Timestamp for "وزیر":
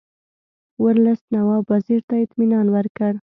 1.71-2.01